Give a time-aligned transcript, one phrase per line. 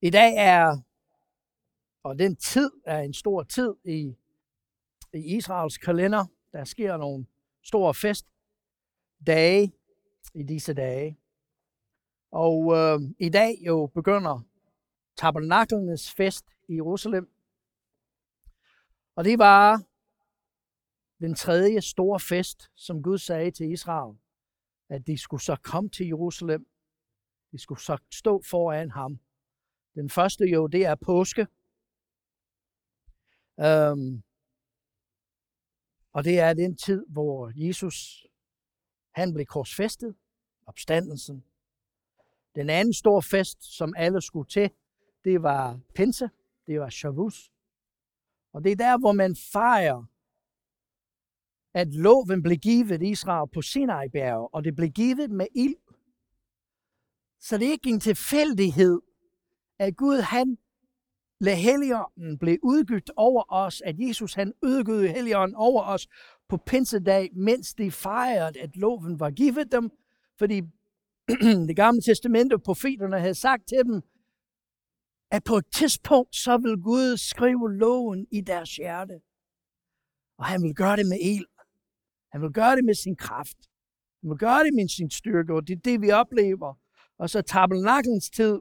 [0.00, 0.76] I dag er,
[2.02, 4.16] og den tid er en stor tid i,
[5.12, 6.24] i Israels kalender.
[6.52, 7.26] Der sker nogle
[7.62, 9.72] store festdage
[10.34, 11.18] i disse dage.
[12.30, 14.40] Og øh, i dag jo begynder
[15.16, 17.30] tabernaklernes fest i Jerusalem.
[19.14, 19.82] Og det var
[21.20, 24.16] den tredje store fest, som Gud sagde til Israel,
[24.88, 26.68] at de skulle så komme til Jerusalem.
[27.52, 29.20] De skulle så stå foran ham.
[29.96, 31.46] Den første jo, det er påske.
[33.60, 34.22] Øhm,
[36.12, 38.26] og det er den tid, hvor Jesus,
[39.10, 40.16] han blev korsfæstet,
[40.66, 41.44] opstandelsen.
[42.54, 44.70] Den anden store fest, som alle skulle til,
[45.24, 46.30] det var Pinse,
[46.66, 47.52] det var Shavuos.
[48.52, 50.04] Og det er der, hvor man fejrer,
[51.74, 55.76] at loven blev givet Israel på Sinai bjerg, og det blev givet med ild.
[57.40, 59.00] Så det er ikke en tilfældighed,
[59.78, 60.58] at Gud han
[61.40, 66.08] lad Helligånden blive udgydt over os, at Jesus han udgød Helligånden over os
[66.48, 69.90] på pinsedag, mens de fejrede, at loven var givet dem,
[70.38, 70.60] fordi
[71.68, 74.02] det gamle testamente og profeterne havde sagt til dem,
[75.30, 79.20] at på et tidspunkt, så vil Gud skrive loven i deres hjerte.
[80.38, 81.46] Og han vil gøre det med ild.
[82.32, 83.56] Han vil gøre det med sin kraft.
[84.20, 86.74] Han vil gøre det med sin styrke, og det er det, vi oplever.
[87.18, 88.60] Og så tabernaklens tid,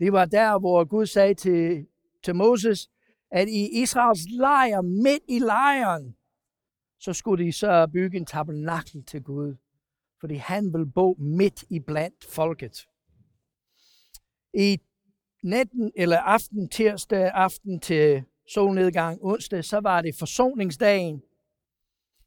[0.00, 1.86] det var der, hvor Gud sagde til,
[2.22, 2.90] til Moses,
[3.30, 6.16] at i Israels lejr, midt i lejren,
[7.00, 9.56] så skulle de så bygge en tabernakel til Gud.
[10.20, 12.88] Fordi han vil bo midt i blandt folket.
[14.54, 14.80] I
[15.42, 21.22] natten eller aften, tirsdag aften til solnedgang onsdag, så var det forsoningsdagen.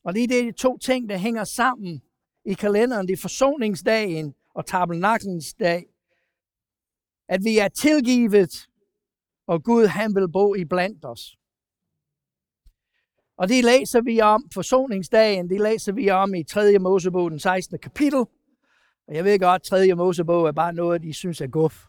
[0.04, 2.02] Og lige det er de to ting, der hænger sammen
[2.46, 3.08] i kalenderen.
[3.08, 5.93] Det er forsoningsdagen og tabernaklens dag
[7.30, 8.68] at vi er tilgivet,
[9.48, 11.38] og Gud han vil bo i blandt os.
[13.38, 16.80] Og det læser vi om forsoningsdagen, det læser vi om i 3.
[16.80, 17.80] Mosebog, den 16.
[17.80, 18.26] kapitel.
[19.08, 19.94] Og jeg ved godt, 3.
[19.96, 21.86] Mosebog er bare noget, de synes er guf.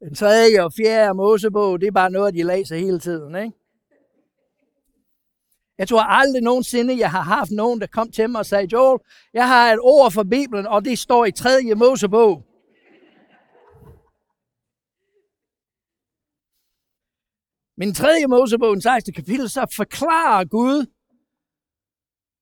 [0.00, 0.64] Den 3.
[0.64, 1.14] og 4.
[1.14, 3.34] Mosebog, det er bare noget, de læser hele tiden.
[3.34, 3.59] Ikke?
[5.80, 9.00] Jeg tror aldrig nogensinde, jeg har haft nogen, der kom til mig og sagde, Joel,
[9.32, 11.74] jeg har et ord for Bibelen, og det står i 3.
[11.76, 12.42] Mosebog.
[17.76, 18.26] Men 3.
[18.28, 19.14] Mosebog, den 16.
[19.14, 20.86] kapitel, så forklarer Gud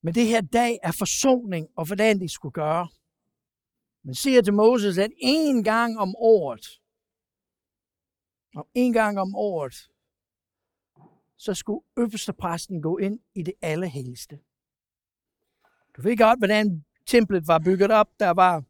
[0.03, 2.89] med det her dag af forsoning, og hvordan de skulle gøre.
[4.05, 6.67] Man siger til Moses, at en gang om året,
[8.55, 9.75] og en gang om året,
[11.39, 14.39] så skulle øverstepræsten gå ind i det allerhelligste.
[15.97, 18.09] Du ved godt, hvordan templet var bygget op.
[18.21, 18.65] Der var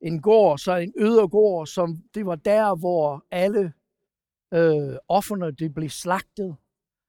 [0.00, 3.72] en gård, så en ydergård, som det var der, hvor alle
[4.54, 6.56] øh, offerne de blev slagtet.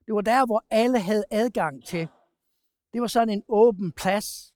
[0.06, 2.08] Det var der, hvor alle havde adgang til.
[2.94, 4.54] Det var sådan en åben plads.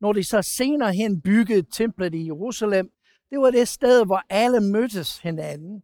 [0.00, 2.92] Når de så senere hen byggede templet i Jerusalem,
[3.30, 5.82] det var det sted, hvor alle mødtes hinanden.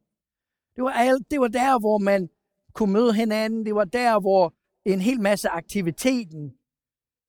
[0.76, 2.28] Det var, alle, det var der, hvor man
[2.72, 3.66] kunne møde hinanden.
[3.66, 6.58] Det var der, hvor en hel masse aktiviteten,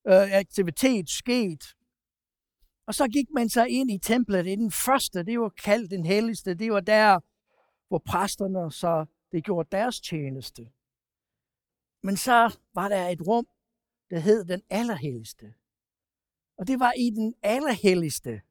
[0.07, 1.65] øh, aktivitet skete.
[2.87, 4.45] Og så gik man så ind i templet.
[4.45, 6.53] Det den første, det var kaldt den helligste.
[6.53, 7.19] Det var der,
[7.87, 10.71] hvor præsterne så det gjorde deres tjeneste.
[12.03, 13.47] Men så var der et rum,
[14.09, 15.53] der hed den allerhelligste.
[16.57, 18.41] Og det var i den allerhelligste.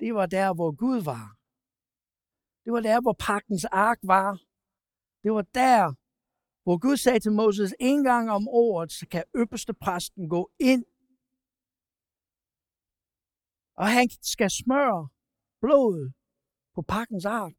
[0.00, 1.36] Det var der, hvor Gud var.
[2.64, 4.40] Det var der, hvor pagtens ark var.
[5.22, 5.94] Det var der,
[6.68, 10.84] hvor Gud sagde til Moses, en gang om året, så kan øverste præsten gå ind,
[13.80, 15.00] og han skal smøre
[15.62, 16.08] blodet
[16.74, 17.54] på pakkens ark.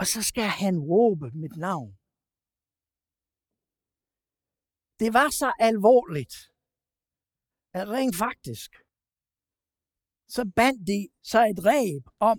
[0.00, 1.92] Og så skal han råbe mit navn.
[5.00, 6.34] Det var så alvorligt,
[7.78, 8.70] at rent faktisk,
[10.34, 11.00] så bandt de
[11.32, 12.36] så et ræb om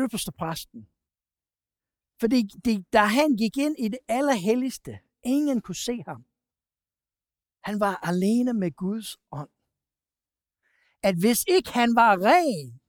[0.00, 0.82] øverste præsten.
[2.20, 6.24] Fordi det, da han gik ind i det allerhelligste, ingen kunne se ham.
[7.64, 9.48] Han var alene med Guds ånd.
[11.02, 12.80] At hvis ikke han var ren,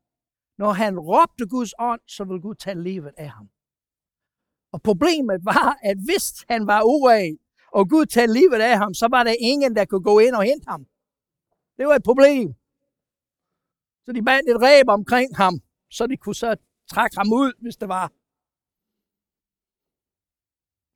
[0.58, 3.50] når han råbte Guds ånd, så ville Gud tage livet af ham.
[4.72, 7.40] Og problemet var, at hvis han var uren,
[7.74, 10.44] og Gud tage livet af ham, så var der ingen, der kunne gå ind og
[10.44, 10.86] hente ham.
[11.78, 12.54] Det var et problem.
[14.06, 15.54] Så de bandt et ræb omkring ham,
[15.90, 16.56] så de kunne så
[16.90, 18.12] trække ham ud, hvis det var.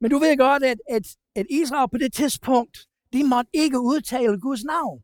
[0.05, 2.77] Men du ved godt, at, at, at Israel på det tidspunkt,
[3.13, 5.03] de måtte ikke udtale Guds navn.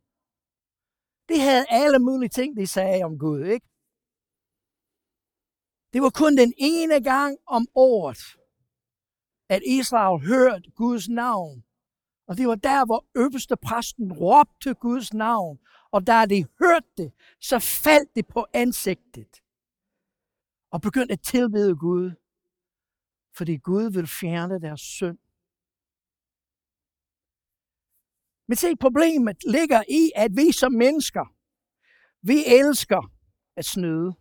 [1.30, 3.68] De havde alle mulige ting, de sagde om Gud, ikke?
[5.94, 8.24] Det var kun den ene gang om året,
[9.50, 11.64] at Israel hørte Guds navn.
[12.28, 15.60] Og det var der, hvor øverste præsten råbte Guds navn.
[15.92, 19.42] Og da de hørte det, så faldt det på ansigtet.
[20.72, 22.12] Og begyndte at tilbede Gud.
[23.38, 25.18] Fordi Gud vil fjerne deres synd.
[28.48, 31.26] Men se, problemet ligger i, at vi som mennesker,
[32.22, 33.12] vi elsker
[33.58, 34.14] at snyde.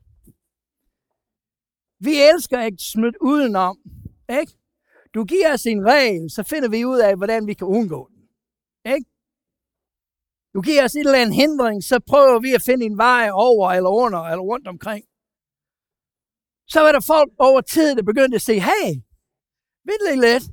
[1.98, 3.78] Vi elsker at snyde udenom.
[4.40, 4.52] Ikke?
[5.14, 8.28] Du giver os en regel, så finder vi ud af, hvordan vi kan undgå den.
[8.94, 9.10] Ikke?
[10.54, 13.70] Du giver os et eller andet hindring, så prøver vi at finde en vej over,
[13.70, 15.04] eller under, eller rundt omkring.
[16.72, 18.88] Så var der folk over tid, der begyndte at sige, hey,
[19.84, 20.44] vent lige lidt.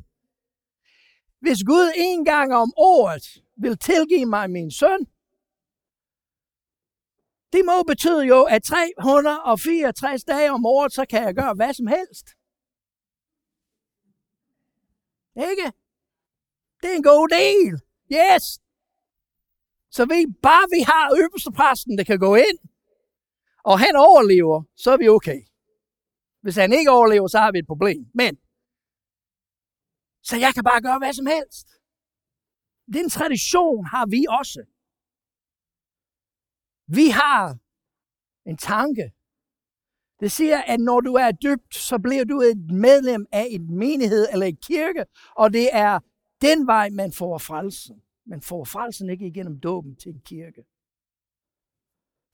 [1.40, 3.24] Hvis Gud en gang om året
[3.58, 5.00] vil tilgive mig min søn,
[7.54, 11.88] det må betyde jo, at 364 dage om året, så kan jeg gøre hvad som
[11.88, 12.28] helst.
[15.50, 15.72] Ikke?
[16.82, 17.74] Det er en god del.
[18.12, 18.44] Yes.
[19.92, 22.60] Så vi, bare vi har øverste præsten, der kan gå ind,
[23.64, 25.42] og han overlever, så er vi okay.
[26.48, 28.02] Hvis han ikke overlever, så har vi et problem.
[28.14, 28.34] Men,
[30.30, 31.68] så jeg kan bare gøre hvad som helst.
[32.98, 34.62] Den tradition har vi også.
[36.98, 37.44] Vi har
[38.50, 39.06] en tanke.
[40.20, 44.28] Det siger, at når du er dybt, så bliver du et medlem af en menighed
[44.32, 45.06] eller en kirke,
[45.42, 46.00] og det er
[46.42, 48.02] den vej, man får frelsen.
[48.26, 50.62] Man får frelsen ikke igennem dåben til en kirke.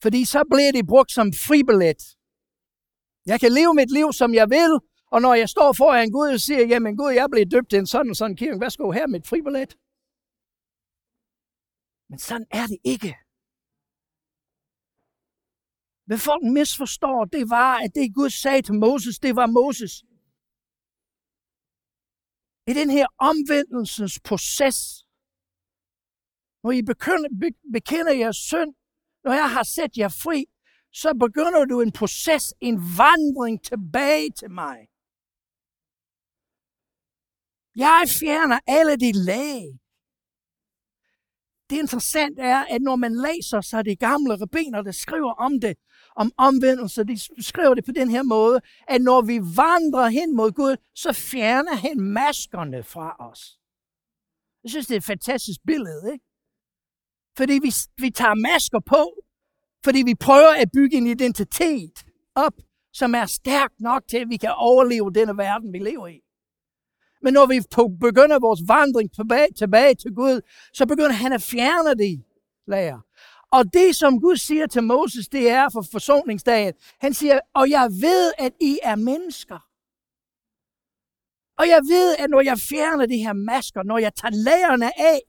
[0.03, 2.01] Fordi så bliver det brugt som fribillet.
[3.31, 4.71] Jeg kan leve mit liv, som jeg vil,
[5.13, 7.87] og når jeg står foran Gud og siger, jamen Gud, jeg blev døbt i en
[7.93, 9.71] sådan sådan kirke, værsgo her med et fribillet.
[12.09, 13.11] Men sådan er det ikke.
[16.07, 19.93] Hvad folk misforstår, det var, at det Gud sagde til Moses, det var Moses.
[22.69, 24.77] I den her omvendelsens proces,
[26.63, 27.29] når I bekender,
[27.77, 28.71] bekender jeres synd,
[29.23, 30.39] når jeg har sat jer fri,
[30.93, 34.77] så begynder du en proces, en vandring tilbage til mig.
[37.75, 39.79] Jeg fjerner alle de lag,
[41.69, 45.77] det interessante er, at når man læser så de gamle rabiner, der skriver om det,
[46.15, 50.51] om omvendelse, de skriver det på den her måde, at når vi vandrer hen mod
[50.51, 53.59] Gud, så fjerner han maskerne fra os.
[54.63, 56.25] Jeg synes, det er et fantastisk billede, ikke?
[57.37, 59.22] Fordi vi, vi tager masker på,
[59.83, 62.53] fordi vi prøver at bygge en identitet op,
[62.93, 66.19] som er stærk nok til, at vi kan overleve denne verden, vi lever i.
[67.21, 67.61] Men når vi
[67.99, 70.41] begynder vores vandring tilbage, tilbage til Gud,
[70.73, 72.23] så begynder han at fjerne de
[72.67, 72.99] lager.
[73.51, 76.73] Og det, som Gud siger til Moses, det er for forsoningsdagen.
[76.99, 79.59] Han siger, og jeg ved, at I er mennesker.
[81.59, 85.19] Og jeg ved, at når jeg fjerner de her masker, når jeg tager lagerne af,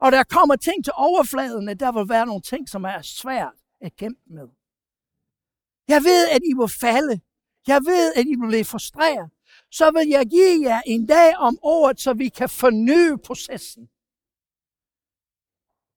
[0.00, 3.56] og der kommer ting til overfladen, at der vil være nogle ting, som er svært
[3.80, 4.48] at kæmpe med.
[5.88, 7.20] Jeg ved, at I vil falde.
[7.66, 9.30] Jeg ved, at I vil blive frustreret
[9.70, 13.90] så vil jeg give jer en dag om året, så vi kan forny processen.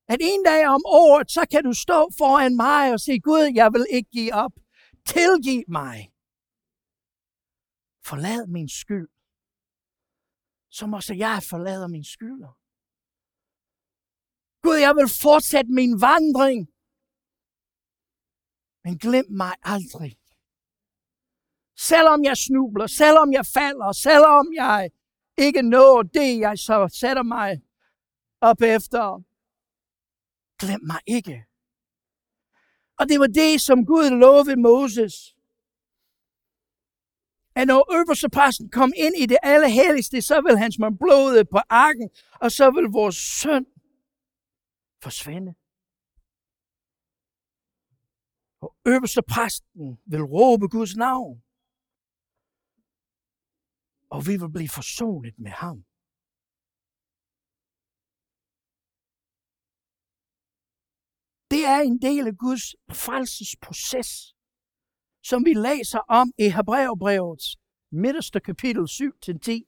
[0.07, 3.73] At en dag om året, så kan du stå foran mig og sige, Gud, jeg
[3.73, 4.51] vil ikke give op.
[5.05, 5.97] Tilgiv mig.
[8.05, 9.09] Forlad min skyld.
[10.69, 12.57] Som også jeg forlader min skylder.
[14.63, 16.59] Gud, jeg vil fortsætte min vandring.
[18.83, 20.17] Men glem mig aldrig.
[21.77, 24.89] Selvom jeg snubler, selvom jeg falder, selvom jeg
[25.37, 27.61] ikke når det, jeg så sætter mig
[28.41, 29.23] op efter.
[30.59, 31.45] Glem mig ikke.
[32.99, 35.35] Og det var det, som Gud lovede Moses.
[37.55, 38.29] At når øverste
[38.71, 42.83] kom ind i det allerhelligste, så vil hans smage blodet på arken, og så vil
[42.83, 43.65] vores søn
[45.07, 45.51] forsvinde.
[48.63, 51.43] Og øverste præsten vil råbe Guds navn
[54.13, 55.77] og vi vil blive forsonet med ham.
[61.51, 62.65] Det er en del af Guds
[63.03, 64.09] frelsesproces,
[65.29, 67.47] som vi læser om i Hebræerbrevets
[68.03, 69.65] midterste kapitel 7-10,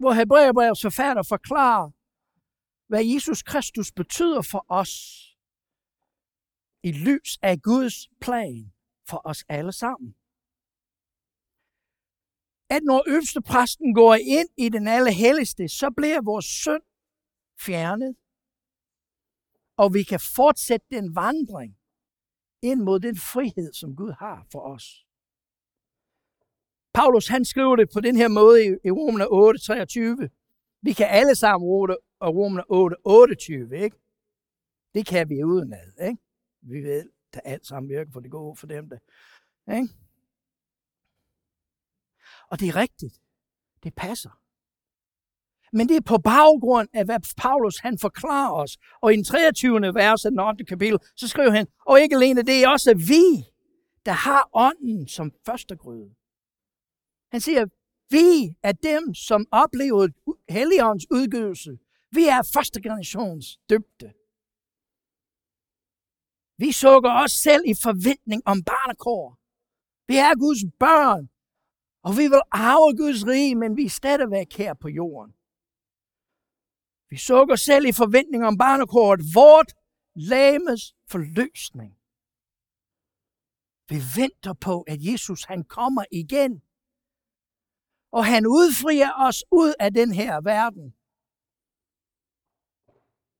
[0.00, 1.90] hvor Hebræerbrevets forfatter forklarer,
[2.88, 5.24] hvad Jesus Kristus betyder for os
[6.82, 8.72] i lys af Guds plan
[9.08, 10.14] for os alle sammen
[12.70, 16.82] at når øverste præsten går ind i den allerhelligste, så bliver vores synd
[17.60, 18.16] fjernet.
[19.76, 21.76] og vi kan fortsætte den vandring
[22.62, 25.06] ind mod den frihed, som Gud har for os.
[26.94, 30.30] Paulus han skriver det på den her måde i, Romerne 8, 23.
[30.82, 31.68] Vi kan alle sammen
[32.20, 33.96] og Romerne 8, 28, ikke?
[34.94, 36.18] Det kan vi udenad, ikke?
[36.60, 38.98] Vi ved, at alt sammen virker for det gode for dem, der,
[39.74, 39.88] ikke?
[42.50, 43.20] Og det er rigtigt.
[43.82, 44.30] Det passer.
[45.72, 48.78] Men det er på baggrund af, hvad Paulus han forklarer os.
[49.00, 49.94] Og i den 23.
[49.94, 50.64] vers af den 8.
[50.64, 53.44] kapitel, så skriver han, og ikke alene det er også vi,
[54.06, 56.14] der har ånden som første gryde.
[57.30, 57.66] Han siger,
[58.10, 60.12] vi er dem, som oplevede
[60.48, 61.78] Helligåndens udgivelse.
[62.10, 64.08] Vi er første generations døbte.
[66.62, 69.38] Vi sukker os selv i forventning om barnekår.
[70.08, 71.24] Vi er Guds børn,
[72.06, 75.32] og vi vil arve Guds rige, men vi er stadigvæk her på jorden.
[77.10, 79.70] Vi sukker selv i forventning om barnekåret, vort
[80.14, 81.92] lames forløsning.
[83.90, 86.62] Vi venter på, at Jesus han kommer igen.
[88.12, 90.97] Og han udfrier os ud af den her verden.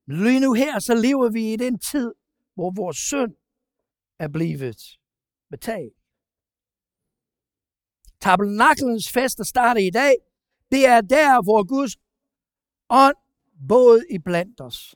[0.08, 2.14] Lige nu her, så lever vi i den tid,
[2.54, 3.34] hvor vores synd
[4.18, 4.98] er blevet
[5.50, 5.94] betalt.
[8.20, 10.14] Tabernaklens fest, der starter i dag,
[10.72, 11.96] det er der, hvor Guds
[12.90, 13.16] ånd
[13.68, 14.94] både i blandt os.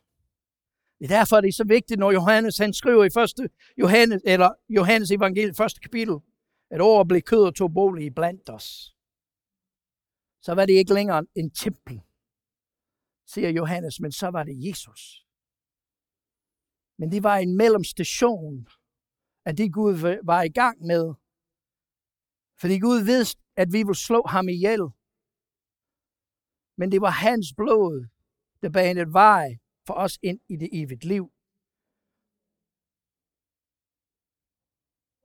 [0.98, 4.50] Det er derfor, det er så vigtigt, når Johannes han skriver i første Johannes, eller
[4.68, 6.14] Johannes evangeliet, første kapitel,
[6.70, 8.94] at over blev kød og tog bolig i blandt os.
[10.42, 12.00] Så var det ikke længere en tempel,
[13.32, 15.26] siger Johannes, men så var det Jesus.
[16.98, 18.68] Men det var en mellemstation
[19.44, 21.04] af det Gud var i gang med.
[22.60, 24.84] Fordi Gud vidste, at vi ville slå ham ihjel.
[26.78, 28.06] Men det var hans blod,
[28.62, 31.24] der banede vej for os ind i det evigt liv.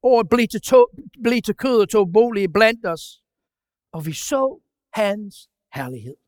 [0.03, 0.81] Året blev til, to,
[1.23, 3.23] blev til kød og tog bolig blandt os,
[3.91, 4.61] og vi så
[4.93, 6.26] hans herlighed.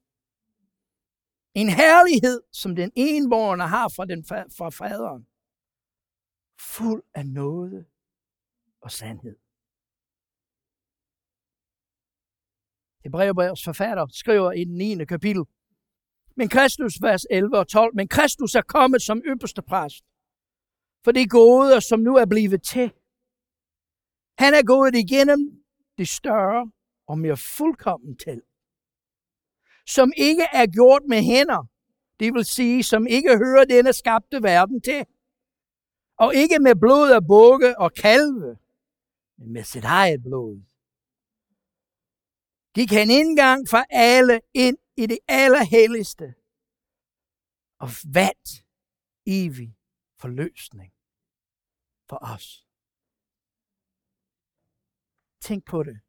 [1.54, 4.26] En herlighed, som den enborgne har fra, den,
[4.58, 5.28] fra faderen.
[6.60, 7.86] Fuld af nåde
[8.82, 9.36] og sandhed.
[13.04, 15.06] Hebræerbrevets forfatter skriver i den 9.
[15.06, 15.44] kapitel,
[16.36, 20.06] men Kristus, vers 11 og 12, men Kristus er kommet som ypperste præst
[21.04, 22.92] for det gode, som nu er blevet til.
[24.38, 25.64] Han er gået igennem
[25.98, 26.72] det større
[27.08, 28.42] og mere fuldkommen til,
[29.96, 31.66] som ikke er gjort med hænder,
[32.20, 35.06] det vil sige, som ikke hører denne skabte verden til,
[36.18, 38.58] og ikke med blod af bukke og kalve,
[39.38, 40.62] men med sit eget blod.
[42.76, 46.36] Gik han indgang for alle ind i det allerhelligste
[47.80, 48.50] og vandt
[49.26, 49.78] evig
[50.22, 50.94] forløsning
[52.10, 52.66] for os.
[55.42, 56.00] Tænk på det.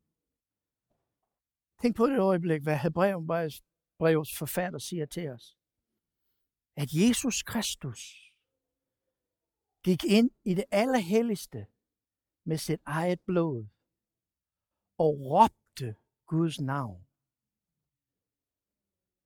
[1.82, 2.76] Tænk på det øjeblik, hvad
[4.00, 5.59] Hebræerbrevets forfatter siger til os.
[6.76, 8.33] At Jesus Kristus
[9.85, 11.66] gik ind i det allerhelligste
[12.45, 13.66] med sit eget blod
[14.99, 17.07] og råbte Guds navn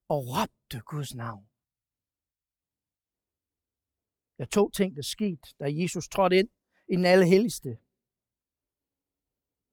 [0.08, 1.48] og råbte Guds navn.
[4.36, 6.48] Der er to ting, der skete, da Jesus trådte ind
[6.88, 7.78] i den allerhelligste.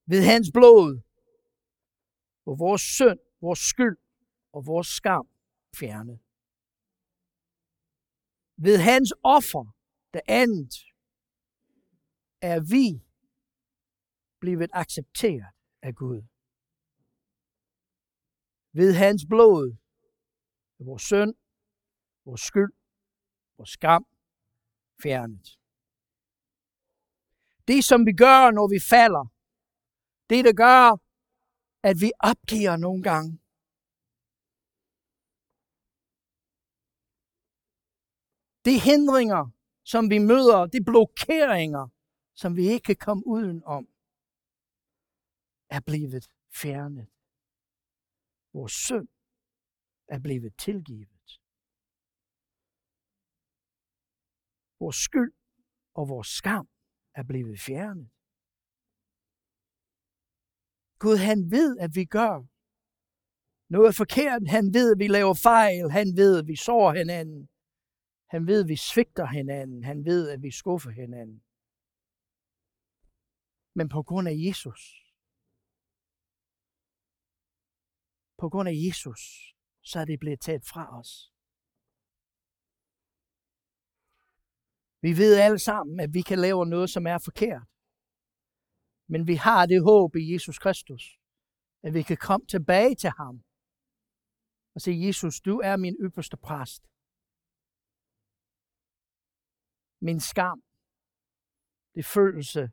[0.06, 1.02] Ved hans blod,
[2.44, 3.98] hvor vores synd, vores skyld
[4.54, 5.28] og vores skam
[5.76, 6.20] fjernet.
[8.58, 9.76] Ved hans offer,
[10.14, 10.74] det andet,
[12.42, 13.06] er vi
[14.40, 16.22] blevet accepteret af Gud.
[18.74, 19.78] Ved hans blod
[20.80, 21.36] er vores synd,
[22.26, 22.74] vores skyld,
[23.58, 24.06] vores skam
[25.04, 25.60] fjernet.
[27.68, 29.26] Det, som vi gør, når vi falder,
[30.30, 30.98] det, der gør,
[31.84, 33.41] at vi opgiver nogle gange.
[38.66, 39.44] Det hindringer,
[39.84, 41.86] som vi møder, de blokeringer,
[42.42, 43.84] som vi ikke kan komme uden om,
[45.70, 46.26] er blevet
[46.62, 47.08] fjernet.
[48.54, 49.08] Vores synd
[50.08, 51.30] er blevet tilgivet.
[54.80, 55.34] Vores skyld
[55.94, 56.68] og vores skam
[57.16, 58.10] er blevet fjernet.
[61.00, 62.34] Gud, han ved, at vi gør
[63.76, 64.44] noget forkert.
[64.48, 65.92] Han ved, at vi laver fejl.
[66.00, 67.51] Han ved, at vi sår hinanden.
[68.34, 69.84] Han ved, at vi svigter hinanden.
[69.84, 71.44] Han ved, at vi skuffer hinanden.
[73.78, 74.82] Men på grund af Jesus,
[78.38, 79.22] på grund af Jesus,
[79.82, 81.12] så er det blevet taget fra os.
[85.02, 87.68] Vi ved alle sammen, at vi kan lave noget, som er forkert.
[89.08, 91.04] Men vi har det håb i Jesus Kristus,
[91.84, 93.44] at vi kan komme tilbage til ham
[94.76, 96.91] og sige, Jesus, du er min ypperste præst.
[100.02, 100.60] Min skam,
[101.96, 102.72] det følelse,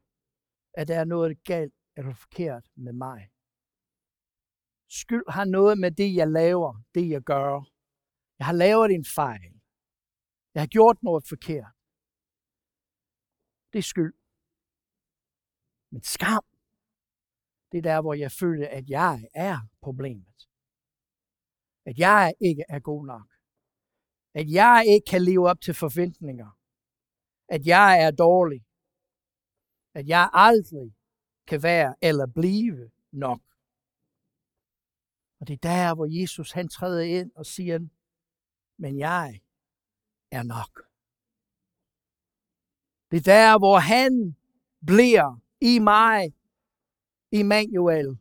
[0.79, 3.31] at der er noget galt eller forkert med mig.
[4.89, 7.53] Skyld har noget med det, jeg laver, det jeg gør.
[8.39, 9.53] Jeg har lavet en fejl.
[10.55, 11.73] Jeg har gjort noget forkert.
[13.73, 14.15] Det er skyld.
[15.93, 16.45] Men skam,
[17.71, 20.39] det er der, hvor jeg føler, at jeg er problemet.
[21.87, 23.29] At jeg ikke er god nok.
[24.35, 26.58] At jeg ikke kan leve op til forventninger.
[27.49, 28.65] At jeg er dårlig.
[29.95, 30.95] At jeg aldrig
[31.47, 33.41] kan være eller blive nok.
[35.41, 37.79] Og det er der, hvor Jesus han træder ind og siger,
[38.79, 39.41] men jeg
[40.31, 40.73] er nok.
[43.11, 44.37] Det er der, hvor han
[44.87, 46.35] bliver i mig,
[47.33, 48.19] Immanuel.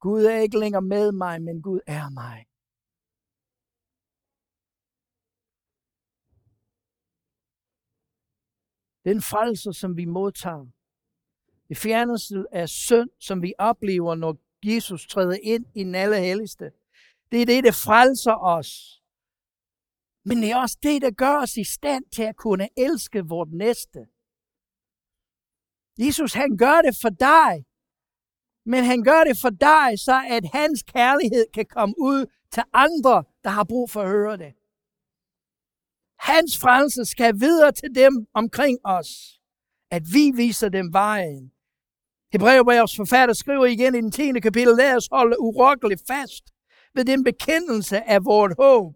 [0.00, 2.47] Gud er ikke længere med mig, men Gud er mig.
[9.10, 10.66] Den frelse, som vi modtager,
[11.68, 16.70] det fjernelse af synd, som vi oplever, når Jesus træder ind i den allerhelligste,
[17.30, 19.02] det er det, der frelser os.
[20.24, 23.52] Men det er også det, der gør os i stand til at kunne elske vort
[23.52, 24.00] næste.
[25.98, 27.66] Jesus, han gør det for dig.
[28.64, 33.24] Men han gør det for dig, så at hans kærlighed kan komme ud til andre,
[33.44, 34.57] der har brug for at høre det.
[36.18, 39.40] Hans frelse skal videre til dem omkring os.
[39.90, 41.52] At vi viser dem vejen.
[42.32, 44.40] Hebræerbrevets forfatter skriver igen i den 10.
[44.40, 46.44] kapitel, lad os holde urokkeligt fast
[46.94, 48.94] ved den bekendelse af vort håb.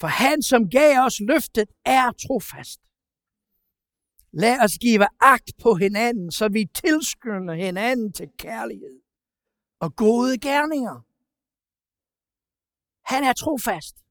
[0.00, 2.80] For han, som gav os løftet, er trofast.
[4.32, 9.00] Lad os give agt på hinanden, så vi tilskynder hinanden til kærlighed
[9.80, 11.06] og gode gerninger.
[13.14, 14.05] Han er trofast.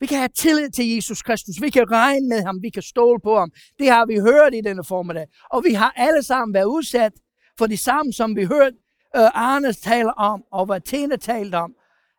[0.00, 1.62] Vi kan have tillid til Jesus Kristus.
[1.62, 2.62] Vi kan regne med ham.
[2.62, 3.52] Vi kan stole på ham.
[3.78, 5.26] Det har vi hørt i denne formiddag.
[5.50, 7.12] Og vi har alle sammen været udsat
[7.58, 8.76] for det samme, som vi hørte
[9.18, 11.74] uh, Arne tale om, og hvad Tene talte om.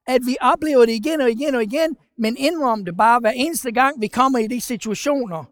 [0.07, 3.71] At vi oplever det igen og igen og igen, men indrøm det bare hver eneste
[3.71, 5.43] gang, vi kommer i de situationer,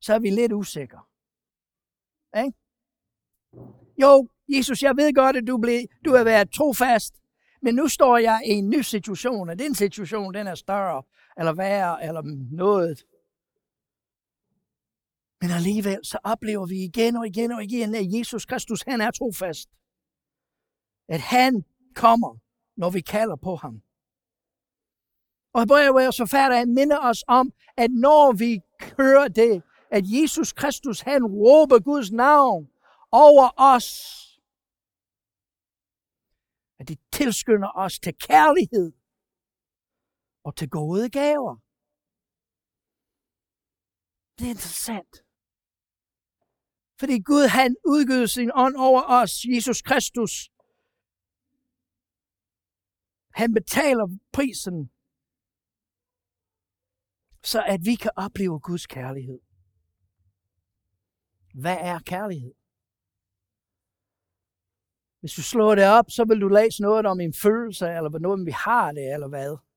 [0.00, 1.00] så er vi lidt usikre.
[2.44, 2.52] Ikke?
[3.98, 7.14] Jo, Jesus, jeg ved godt, at du, blev, du har været trofast,
[7.62, 11.02] men nu står jeg i en ny situation, og den situation, den er større,
[11.38, 13.04] eller værre, eller noget.
[15.40, 19.10] Men alligevel så oplever vi igen og igen og igen, at Jesus Kristus, han er
[19.10, 19.68] trofast.
[21.08, 22.38] At han kommer,
[22.76, 23.82] når vi kalder på ham.
[25.52, 28.60] Og Hebræerbrevets forfatter minder os om, at når vi
[28.96, 32.68] hører det, at Jesus Kristus, han råber Guds navn
[33.12, 33.88] over os,
[36.78, 38.92] at det tilskynder os til kærlighed
[40.44, 41.54] og til gode gaver.
[44.38, 45.14] Det er interessant.
[47.00, 50.34] Fordi Gud han udgød sin ånd over os, Jesus Kristus.
[53.40, 54.78] Han betaler prisen,
[57.50, 59.40] så at vi kan opleve Guds kærlighed.
[61.62, 62.54] Hvad er kærlighed?
[65.20, 68.40] Hvis du slår det op, så vil du læse noget om en følelse, eller noget
[68.40, 69.67] om vi har det, eller hvad.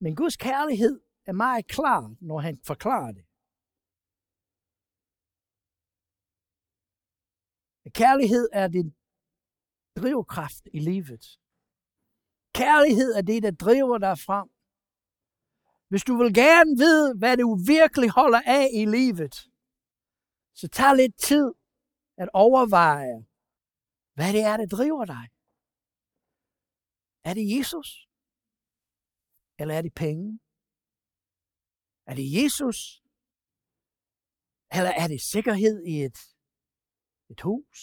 [0.00, 3.24] Men Guds kærlighed er meget klar, når han forklarer det.
[7.94, 8.94] Kærlighed er din
[9.96, 11.24] drivkraft i livet.
[12.54, 14.48] Kærlighed er det, der driver dig frem.
[15.88, 19.34] Hvis du vil gerne vide, hvad du virkelig holder af i livet,
[20.54, 21.52] så tag lidt tid
[22.16, 23.26] at overveje,
[24.14, 25.24] hvad det er, der driver dig.
[27.28, 28.05] Er det Jesus?
[29.60, 30.40] Eller er det penge?
[32.10, 32.78] Er det Jesus?
[34.76, 36.18] Eller er det sikkerhed i et,
[37.32, 37.78] et hus?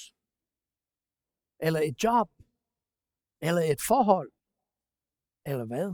[1.66, 2.30] Eller et job?
[3.48, 4.32] Eller et forhold?
[5.52, 5.90] Eller hvad?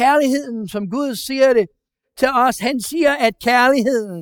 [0.00, 1.66] Kærligheden, som Gud siger det
[2.20, 4.20] til os, han siger, at kærligheden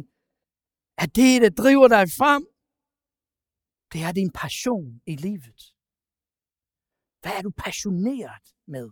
[1.02, 2.42] er det, der driver dig frem.
[3.92, 5.60] Det er din passion i livet.
[7.20, 8.86] Hvad er du passioneret med?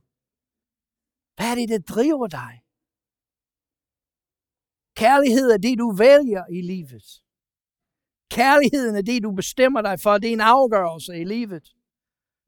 [1.39, 2.63] Hvad er det, der driver dig?
[4.97, 7.23] Kærlighed er det, du vælger i livet.
[8.31, 10.19] Kærligheden er det, du bestemmer dig for.
[10.19, 11.75] Det er en afgørelse i livet.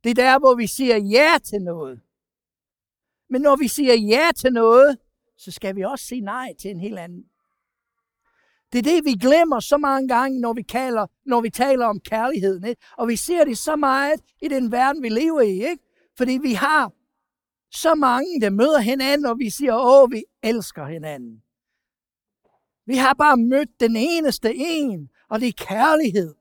[0.05, 2.01] Det er der, hvor vi siger ja til noget.
[3.29, 4.99] Men når vi siger ja til noget,
[5.37, 7.25] så skal vi også sige nej til en helt anden.
[8.73, 12.01] Det er det, vi glemmer så mange gange, når vi, kalder, når vi taler om
[12.01, 12.65] kærligheden.
[12.65, 12.83] Ikke?
[12.99, 15.71] Og vi ser det så meget i den verden, vi lever i.
[15.71, 15.79] Ikke?
[16.17, 16.93] Fordi vi har
[17.71, 21.43] så mange, der møder hinanden, og vi siger, åh, vi elsker hinanden.
[22.87, 26.35] Vi har bare mødt den eneste en, og det er kærlighed.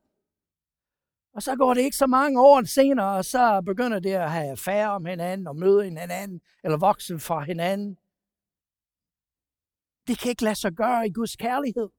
[1.33, 4.51] Og så går det ikke så mange år senere, og så begynder det at have
[4.51, 7.97] affære om hinanden, og møde hinanden, eller vokse fra hinanden.
[10.07, 11.89] Det kan ikke lade sig gøre i Guds kærlighed.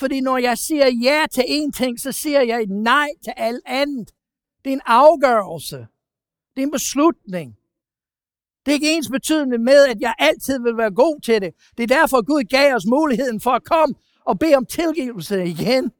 [0.00, 4.14] Fordi når jeg siger ja til en ting, så siger jeg nej til alt andet.
[4.64, 5.76] Det er en afgørelse.
[6.56, 7.58] Det er en beslutning.
[8.66, 11.54] Det er ikke ens betydende med, at jeg altid vil være god til det.
[11.76, 13.94] Det er derfor, Gud gav os muligheden for at komme
[14.26, 15.92] og bede om tilgivelse igen.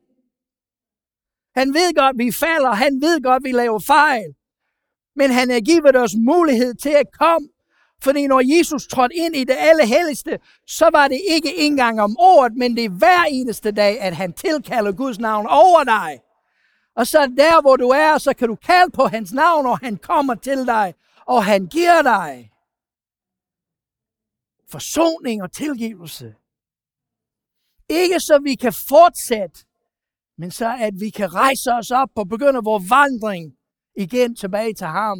[1.56, 2.72] Han ved godt, vi falder.
[2.72, 4.34] Han ved godt, vi laver fejl.
[5.16, 7.48] Men han har givet os mulighed til at komme.
[8.02, 12.52] Fordi når Jesus trådte ind i det allerhelligste, så var det ikke engang om året,
[12.56, 16.20] men det er hver eneste dag, at han tilkalder Guds navn over dig.
[16.96, 19.96] Og så der, hvor du er, så kan du kalde på hans navn, og han
[19.96, 20.94] kommer til dig,
[21.26, 22.50] og han giver dig
[24.74, 26.34] forsoning og tilgivelse.
[27.88, 29.58] Ikke så vi kan fortsætte,
[30.38, 33.56] men så at vi kan rejse os op og begynde vores vandring
[33.96, 35.18] igen tilbage til ham.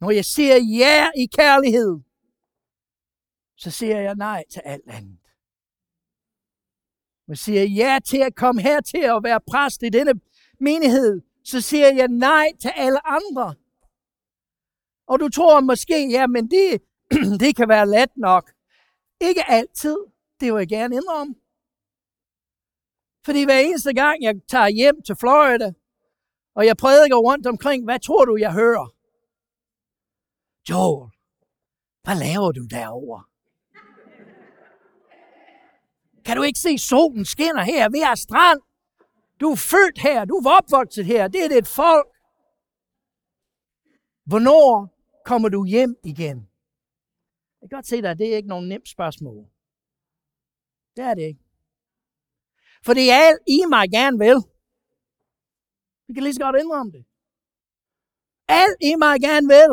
[0.00, 1.92] Når jeg siger ja i kærlighed,
[3.56, 5.24] så siger jeg nej til alt andet.
[7.26, 10.14] Når jeg siger ja til at komme her til at være præst i denne
[10.60, 13.54] menighed, så siger jeg nej til alle andre.
[15.06, 16.82] Og du tror måske, ja, men det,
[17.40, 18.52] det kan være let nok.
[19.20, 19.96] Ikke altid.
[20.40, 21.34] Det vil jeg gerne indrømme.
[23.24, 25.72] Fordi hver eneste gang, jeg tager hjem til Florida,
[26.54, 28.86] og jeg prædiker rundt omkring, hvad tror du, jeg hører?
[30.70, 31.10] Joel,
[32.02, 33.24] hvad laver du derovre?
[36.24, 37.88] Kan du ikke se, solen skinner her?
[37.90, 38.60] Vi er strand.
[39.40, 40.24] Du er født her.
[40.24, 41.28] Du er opvokset her.
[41.28, 42.08] Det er dit folk.
[44.24, 44.94] Hvornår
[45.24, 46.47] kommer du hjem igen?
[47.60, 49.50] Jeg kan godt se dig, det er ikke nogen nemt spørgsmål.
[50.96, 51.44] Det er det ikke.
[52.84, 54.38] For det er alt I mig gerne vil.
[56.06, 57.04] Vi kan lige så godt indrømme det.
[58.48, 59.70] Alt I mig gerne vil.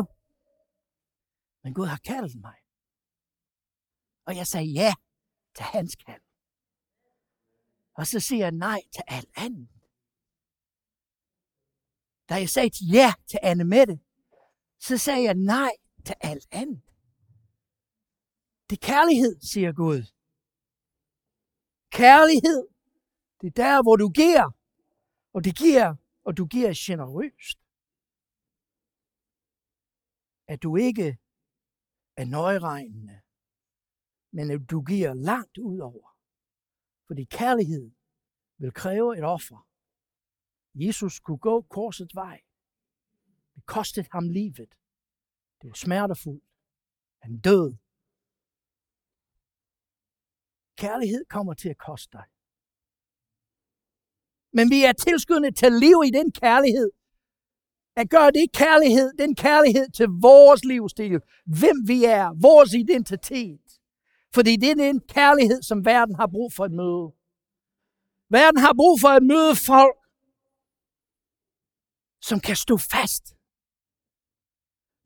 [1.63, 2.58] Men Gud har kaldt mig.
[4.28, 4.93] Og jeg sagde ja
[5.56, 6.21] til hans kald.
[7.93, 9.69] Og så siger jeg nej til alt andet.
[12.30, 14.00] Da jeg sagde ja til Anne Mette,
[14.80, 15.71] så sagde jeg nej
[16.06, 16.82] til alt andet.
[18.69, 20.01] Det er kærlighed, siger Gud.
[21.91, 22.67] Kærlighed,
[23.41, 24.47] det er der, hvor du giver,
[25.34, 27.60] og det giver, og du giver generøst.
[30.47, 31.17] At du ikke
[32.17, 33.21] er nøjeregnende,
[34.32, 36.17] men at du giver langt ud over.
[37.08, 37.91] Fordi kærlighed
[38.58, 39.67] vil kræve et offer.
[40.75, 42.41] Jesus kunne gå korsets vej.
[43.56, 44.75] Det kostede ham livet.
[45.62, 46.43] Det var smertefuldt.
[47.21, 47.78] Han døde
[50.77, 52.23] Kærlighed kommer til at koste dig.
[54.53, 56.91] Men vi er tilskyndet til at leve i den kærlighed.
[57.95, 61.21] At gøre det kærlighed, den kærlighed til vores livsstil.
[61.45, 63.79] Hvem vi er, vores identitet.
[64.33, 67.13] Fordi det er den kærlighed, som verden har brug for at møde.
[68.29, 69.97] Verden har brug for at møde folk,
[72.21, 73.35] som kan stå fast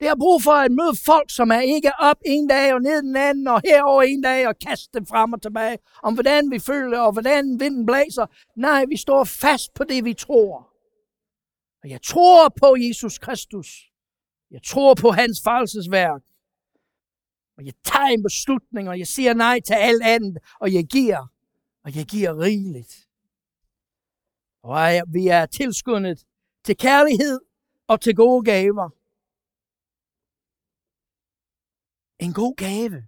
[0.00, 3.02] det har brug for at møde folk, som er ikke op en dag og ned
[3.02, 6.58] den anden og herover en dag og kaste dem frem og tilbage om hvordan vi
[6.58, 8.26] føler og hvordan vinden blæser.
[8.56, 10.70] Nej, vi står fast på det, vi tror.
[11.82, 13.68] Og jeg tror på Jesus Kristus.
[14.50, 16.22] Jeg tror på hans frelsesværk.
[17.56, 21.26] Og jeg tager en beslutning, og jeg siger nej til alt andet, og jeg giver,
[21.84, 23.08] og jeg giver rigeligt.
[24.62, 26.24] Og vi er tilskyndet
[26.64, 27.40] til kærlighed
[27.88, 28.99] og til gode gaver.
[32.24, 32.98] En god gave.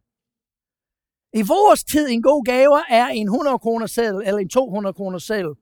[1.40, 5.18] I vores tid, en god gave er en 100 kroner seddel eller en 200 kroner
[5.18, 5.54] seddel,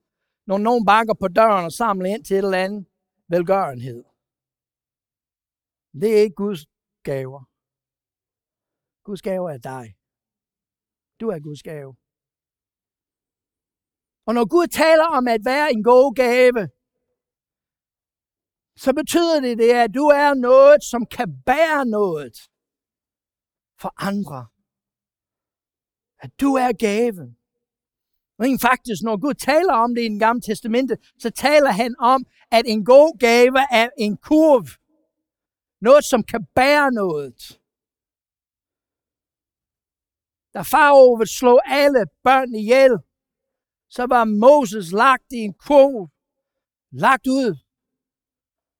[0.46, 2.86] når nogen banker på døren og samler ind til et eller andet
[3.28, 4.04] velgørenhed.
[6.00, 6.66] Det er ikke Guds
[7.02, 7.42] gaver.
[9.04, 9.86] Guds gave er dig.
[11.20, 11.96] Du er Guds gave.
[14.26, 16.62] Og når Gud taler om at være en god gave,
[18.76, 22.49] så betyder det, det at du er noget, som kan bære noget
[23.81, 24.47] for andre.
[26.19, 27.37] At du er gaven.
[28.38, 32.27] Og faktisk, når Gud taler om det i den gamle testamente, så taler han om,
[32.51, 34.66] at en god gave er en kurv.
[35.81, 37.61] Noget, som kan bære noget.
[40.55, 42.99] Da farao ville slå alle børn ihjel,
[43.88, 46.09] så var Moses lagt i en kurv,
[46.93, 47.57] lagt ud,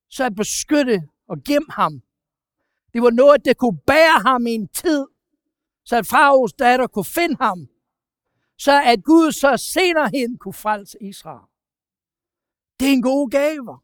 [0.09, 2.01] så at beskytte og gemme ham.
[2.93, 5.07] Det var noget, der kunne bære ham i en tid,
[5.85, 7.67] så at faraos datter kunne finde ham,
[8.57, 11.47] så at Gud så senere hen kunne frelse Israel.
[12.79, 13.79] Det er en god gave.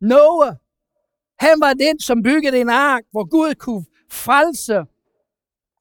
[0.00, 0.56] Noah,
[1.38, 4.84] han var den, som byggede en ark, hvor Gud kunne frelse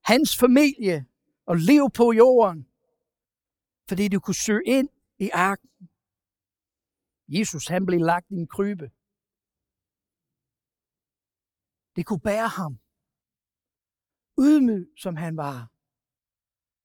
[0.03, 1.05] hans familie
[1.45, 2.67] og leve på jorden,
[3.87, 5.69] fordi du kunne søge ind i arken.
[7.27, 8.91] Jesus, han blev lagt i en krybe.
[11.95, 12.79] Det kunne bære ham.
[14.39, 15.69] Ydmyg, som han var.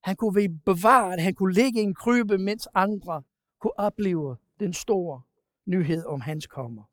[0.08, 1.20] Han kunne blive bevaret.
[1.20, 3.22] Han kunne ligge i en krybe, mens andre
[3.60, 5.22] kunne opleve den store
[5.66, 6.84] nyhed om hans kommer.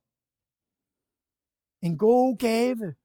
[1.82, 2.96] En god gave.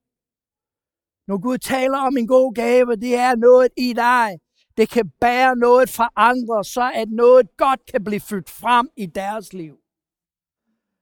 [1.28, 4.40] Når Gud taler om en god gave, det er noget i dig.
[4.76, 9.06] Det kan bære noget fra andre, så at noget godt kan blive fyldt frem i
[9.06, 9.85] deres liv.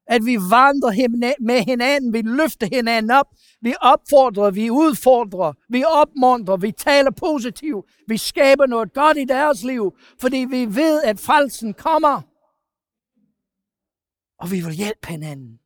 [0.06, 3.26] At vi vandrer med hinanden, vi løfter hinanden op,
[3.60, 9.64] vi opfordrer, vi udfordrer, vi opmuntrer, vi taler positivt, vi skaber noget godt i deres
[9.64, 12.22] liv, fordi vi ved, at frelsen kommer.
[14.38, 15.60] Og vi vil hjælpe hinanden.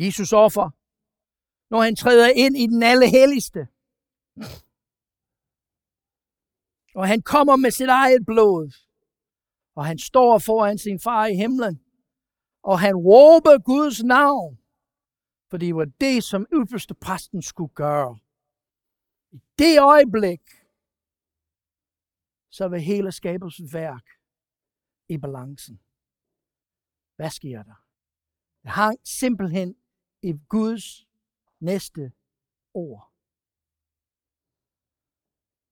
[0.00, 0.70] Jesus offer,
[1.70, 3.68] når han træder ind i den allerhelligste.
[6.94, 8.89] Og han kommer med sit eget blod.
[9.80, 11.84] Og han står foran sin far i himlen.
[12.62, 14.58] Og han råber Guds navn.
[15.50, 18.18] For det var det, som ypperste præsten skulle gøre.
[19.32, 20.40] I det øjeblik,
[22.50, 24.06] så vil hele skabelsens værk
[25.08, 25.80] i balancen.
[27.16, 27.84] Hvad sker der?
[28.62, 29.76] Det hang simpelthen
[30.22, 31.06] i Guds
[31.60, 32.12] næste
[32.74, 33.12] ord.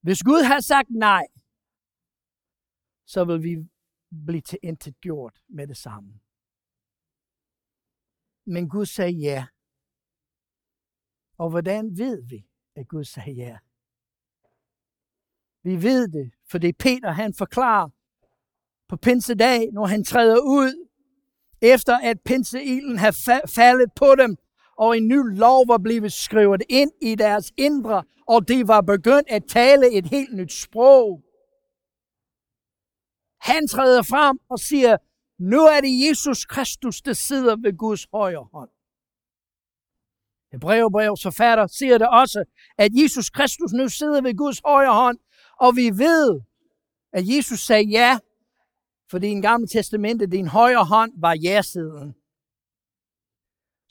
[0.01, 1.27] Hvis Gud har sagt nej,
[3.07, 3.69] så vil vi
[4.27, 6.21] blive til intet gjort med det samme.
[8.47, 9.47] Men Gud sagde ja.
[11.39, 13.59] Og hvordan ved vi, at Gud sagde ja?
[15.63, 17.89] Vi ved det, fordi Peter han forklarer
[18.89, 20.89] på pinsedag, når han træder ud,
[21.63, 24.37] efter at pinseilen har faldet på dem,
[24.77, 29.29] og en ny lov var blevet skrevet ind i deres indre, og de var begyndt
[29.29, 31.23] at tale et helt nyt sprog.
[33.41, 34.97] Han træder frem og siger,
[35.39, 38.71] nu er det Jesus Kristus, der sidder ved Guds højre hånd.
[40.53, 42.45] Hebræerbrevs forfatter siger det også,
[42.79, 45.19] at Jesus Kristus nu sidder ved Guds højre hånd,
[45.61, 46.41] og vi ved,
[47.13, 48.19] at Jesus sagde ja,
[49.11, 52.15] fordi i den gamle testamente, din højre hånd var ja-siden.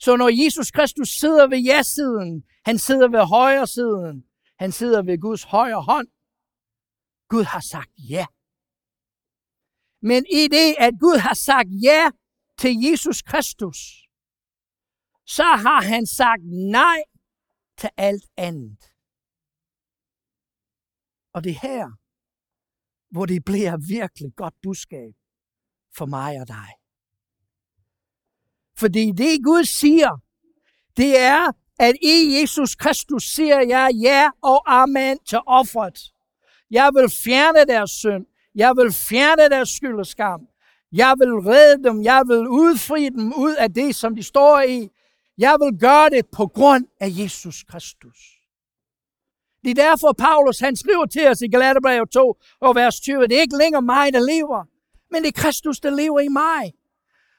[0.00, 4.24] Så når Jesus Kristus sidder ved ja-siden, han sidder ved højre siden,
[4.58, 6.08] han sidder ved Guds højre hånd.
[7.28, 8.26] Gud har sagt ja.
[10.02, 12.10] Men i det, at Gud har sagt ja
[12.58, 13.78] til Jesus Kristus,
[15.26, 17.02] så har han sagt nej
[17.78, 18.92] til alt andet.
[21.32, 21.90] Og det her,
[23.10, 25.14] hvor det bliver virkelig godt budskab
[25.96, 26.68] for mig og dig.
[28.78, 30.16] Fordi det Gud siger,
[30.96, 35.98] det er, at i Jesus Kristus siger jeg ja og amen til offeret.
[36.70, 38.26] Jeg vil fjerne deres synd.
[38.58, 40.40] Jeg vil fjerne deres skyld og skam.
[40.92, 42.02] Jeg vil redde dem.
[42.02, 44.88] Jeg vil udfri dem ud af det, som de står i.
[45.38, 48.18] Jeg vil gøre det på grund af Jesus Kristus.
[49.64, 53.36] Det er derfor, Paulus han skriver til os i Galaterbrevet 2 og vers 20, det
[53.36, 54.64] er ikke længere mig, der lever,
[55.10, 56.72] men det er Kristus, der lever i mig.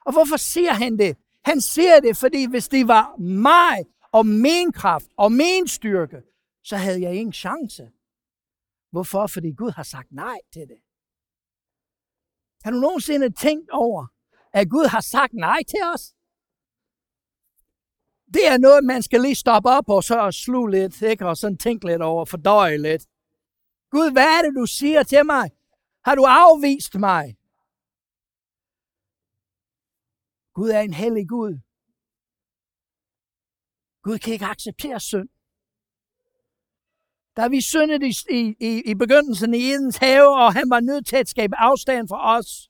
[0.06, 1.18] Og hvorfor siger han det?
[1.46, 6.18] Han siger det, fordi hvis det var mig og min kraft og min styrke,
[6.64, 7.90] så havde jeg ingen chance.
[8.92, 9.28] Hvorfor?
[9.28, 10.78] Fordi Gud har sagt nej til det.
[12.64, 14.08] Har du nogensinde tænkt over,
[14.54, 16.04] at Gud har sagt nej til os?
[18.34, 21.28] Det er noget, man skal lige stoppe op og så sluge lidt, ikke?
[21.28, 23.04] og sådan tænke lidt over, fordøje lidt.
[23.92, 25.52] Gud, hvad er det, du siger til mig?
[26.06, 27.26] Har du afvist mig?
[30.54, 31.54] Gud er en hellig Gud.
[34.04, 35.30] Gud kan ikke acceptere synd.
[37.40, 41.16] Da vi syndede i, i, i begyndelsen i Edens have, og han var nødt til
[41.16, 42.70] at skabe afstand fra os.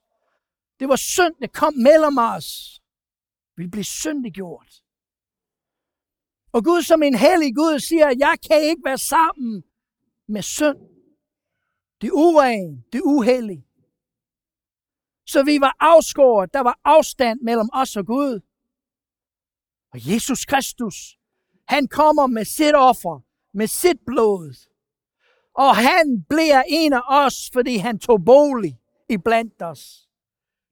[0.79, 2.81] Det var synd, der kom mellem os.
[3.57, 4.73] Vi blev syndiggjort.
[6.51, 9.63] Og Gud som en hellig Gud siger, at jeg kan ikke være sammen
[10.27, 10.77] med synd.
[12.01, 13.67] Det urene, det uhellige.
[15.27, 16.53] Så vi var afskåret.
[16.53, 18.39] Der var afstand mellem os og Gud.
[19.93, 20.95] Og Jesus Kristus,
[21.67, 24.69] han kommer med sit offer, med sit blod.
[25.55, 30.09] Og han bliver en af os, fordi han tog bolig i blandt os.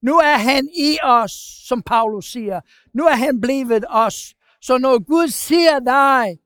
[0.02, 1.32] Nu er han i os,
[1.68, 2.62] som Paulus siger.
[2.94, 4.36] Nu er han blevet os.
[4.62, 6.40] Så når Gud siger dig,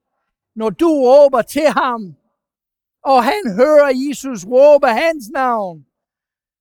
[0.56, 2.16] når du råber til ham,
[3.04, 5.86] og han hører Jesus råbe hans navn,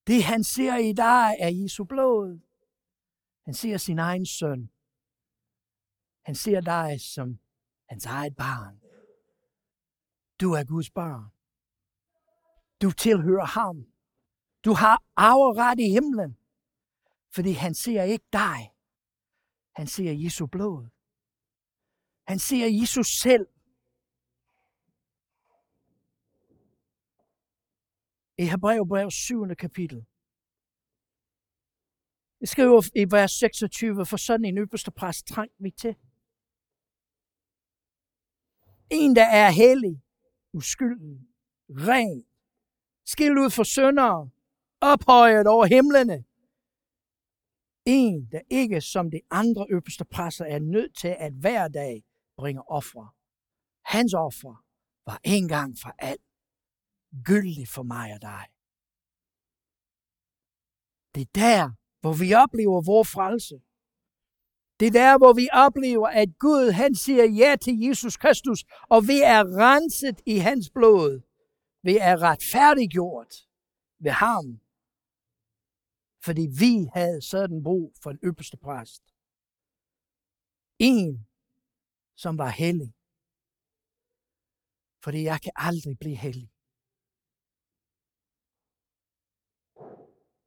[0.06, 2.40] det han ser i dig er Jesu blod.
[3.44, 4.70] Han ser sin egen søn.
[6.24, 7.38] Han ser dig som
[7.88, 8.79] hans eget barn.
[10.40, 11.24] Du er Guds barn.
[12.82, 13.76] Du tilhører ham.
[14.64, 16.36] Du har arveret i himlen.
[17.34, 18.58] Fordi han ser ikke dig.
[19.78, 20.88] Han ser Jesu blod.
[22.26, 23.46] Han ser Jesus selv.
[28.38, 29.54] I Hebræerbrev 7.
[29.54, 30.06] kapitel.
[32.40, 35.96] Jeg skriver i vers 26, for sådan en ypperste præst trængte vi til.
[38.90, 40.02] En, der er hellig,
[40.52, 41.28] uskylden,
[41.68, 42.24] ren,
[43.06, 44.30] skilt ud for syndere,
[44.80, 46.24] ophøjet over himlene.
[47.84, 52.04] En, der ikke som de andre øverste præster er nødt til at hver dag
[52.36, 53.10] bringe ofre.
[53.84, 54.64] Hans offer
[55.06, 56.22] var en gang for alt
[57.24, 58.44] gyldig for mig og dig.
[61.14, 61.62] Det er der,
[62.00, 63.56] hvor vi oplever vores frelse.
[64.80, 68.64] Det er der, hvor vi oplever, at Gud han siger ja til Jesus Kristus,
[68.94, 71.12] og vi er renset i hans blod.
[71.82, 73.32] Vi er retfærdiggjort
[73.98, 74.46] ved ham,
[76.26, 79.02] fordi vi havde sådan brug for en ypperste præst.
[80.78, 81.26] En,
[82.16, 82.94] som var hellig.
[85.04, 86.50] Fordi jeg kan aldrig blive hellig.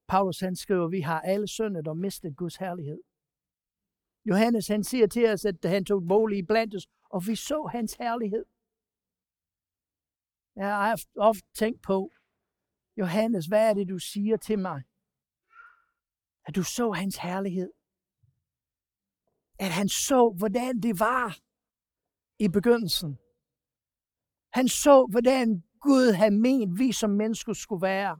[0.07, 3.01] Paulus han skriver, vi har alle syndet og mistet Guds herlighed.
[4.25, 7.69] Johannes han siger til os, at han tog bolig i blandt os, og vi så
[7.71, 8.45] hans herlighed.
[10.55, 12.11] Jeg har ofte tænkt på,
[12.97, 14.83] Johannes, hvad er det, du siger til mig?
[16.45, 17.71] At du så hans herlighed.
[19.59, 21.39] At han så, hvordan det var
[22.39, 23.17] i begyndelsen.
[24.53, 28.19] Han så, hvordan Gud havde ment, vi som mennesker skulle være.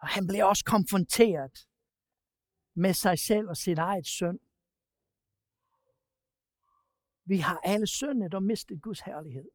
[0.00, 1.68] Og han blev også konfronteret
[2.74, 4.38] med sig selv og sit eget søn.
[7.24, 9.48] Vi har alle syndet og mistet Guds herlighed.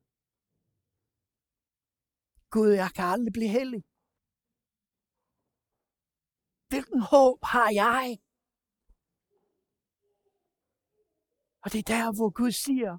[2.49, 3.83] Gud, jeg kan aldrig blive hellig.
[6.69, 8.19] Hvilken håb har jeg?
[11.63, 12.97] Og det er der, hvor Gud siger,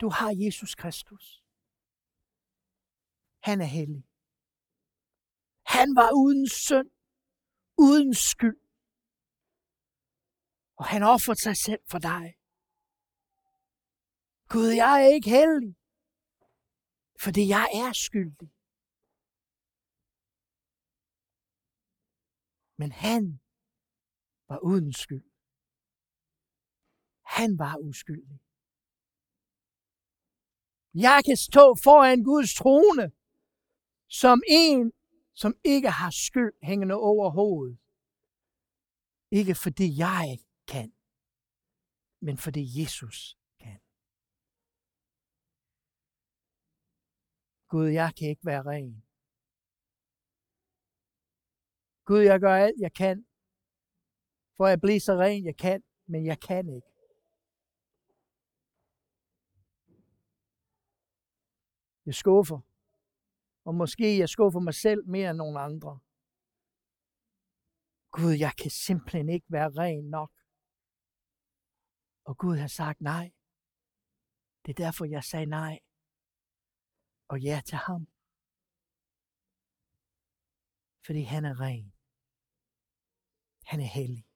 [0.00, 1.44] du har Jesus Kristus.
[3.48, 4.04] Han er hellig.
[5.66, 6.90] Han var uden synd,
[7.78, 8.61] uden skyld.
[10.76, 12.24] Og han offrede sig selv for dig.
[14.52, 15.74] Gud, jeg er ikke heldig,
[17.24, 18.50] fordi jeg er skyldig.
[22.80, 23.40] Men han
[24.48, 25.26] var uden skyld.
[27.36, 28.38] Han var uskyldig.
[30.94, 33.12] Jeg kan stå foran Guds trone
[34.08, 34.92] som en,
[35.34, 37.78] som ikke har skyld hængende over hovedet.
[39.30, 40.92] Ikke fordi jeg kan,
[42.20, 43.80] men for det Jesus kan.
[47.68, 49.04] Gud, jeg kan ikke være ren.
[52.04, 53.26] Gud, jeg gør alt, jeg kan,
[54.56, 56.92] for at blive så ren, jeg kan, men jeg kan ikke.
[62.06, 62.60] Jeg skuffer.
[63.64, 66.00] Og måske jeg skuffer mig selv mere end nogen andre.
[68.10, 70.41] Gud, jeg kan simpelthen ikke være ren nok.
[72.24, 73.32] Og Gud har sagt nej.
[74.66, 75.80] Det er derfor, jeg sagde nej.
[77.28, 78.06] Og ja til ham.
[81.06, 81.92] Fordi han er ren.
[83.64, 84.26] Han er hellig.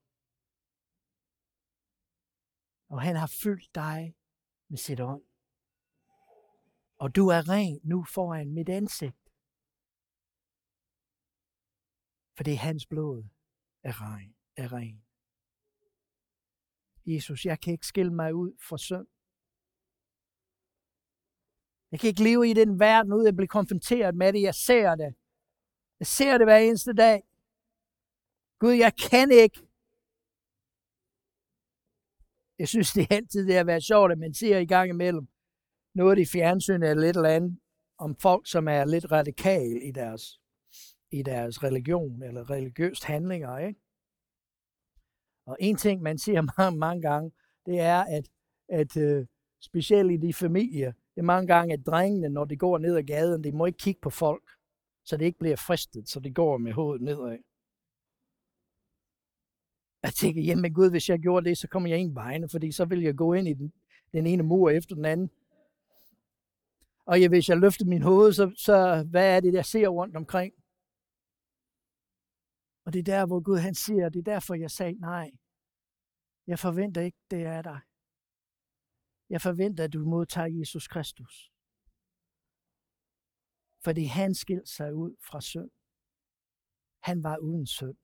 [2.89, 4.17] Og han har fyldt dig
[4.69, 5.25] med sit ånd.
[6.99, 9.33] Og du er ren nu foran mit ansigt.
[12.37, 13.29] Fordi hans blod
[13.83, 14.37] er ren.
[14.57, 15.06] Er ren.
[17.07, 19.07] Jesus, jeg kan ikke skille mig ud for synd.
[21.91, 24.43] Jeg kan ikke leve i den verden, uden at blive konfronteret med det.
[24.43, 25.15] Jeg ser det.
[26.01, 27.23] Jeg ser det hver eneste dag.
[28.59, 29.59] Gud, jeg kan ikke.
[32.59, 35.29] Jeg synes, det er altid det at være sjovt, at man ser i gang imellem
[35.95, 37.59] noget i fjernsynet eller lidt eller andet
[37.99, 40.41] om folk, som er lidt radikale i deres,
[41.11, 43.59] i deres religion eller religiøst handlinger.
[43.59, 43.81] Ikke?
[45.47, 47.33] Og en ting, man siger mange, mange gange,
[47.67, 48.29] det er, at,
[48.69, 49.27] at uh,
[49.61, 53.03] specielt i de familier, det er mange gange, at drengene, når de går ned ad
[53.03, 54.43] gaden, de må ikke kigge på folk,
[55.05, 57.39] så det ikke bliver fristet, så de går med hovedet nedad.
[60.03, 62.85] Jeg tænker, jamen Gud, hvis jeg gjorde det, så kommer jeg ingen vegne, fordi så
[62.85, 63.73] vil jeg gå ind i den,
[64.13, 65.31] den ene mur efter den anden.
[67.07, 70.17] Og jeg, hvis jeg løfter min hoved, så, så hvad er det, jeg ser rundt
[70.17, 70.55] omkring?
[72.87, 75.31] Og det er der, hvor Gud han siger, det er derfor, jeg sagde nej.
[76.47, 77.81] Jeg forventer ikke, det er dig.
[79.31, 81.35] Jeg forventer, at du modtager Jesus Kristus.
[83.85, 85.71] Fordi han skilte sig ud fra synd.
[87.09, 87.99] Han var uden synd.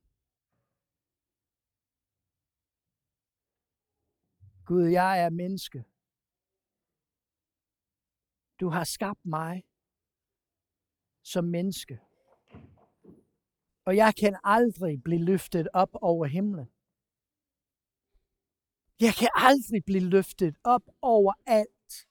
[4.67, 5.85] Gud, jeg er menneske.
[8.61, 9.65] Du har skabt mig
[11.23, 12.12] som menneske.
[13.85, 16.69] Og jeg kan aldrig blive løftet op over himlen.
[19.01, 22.09] Jeg kan aldrig blive løftet op over alt.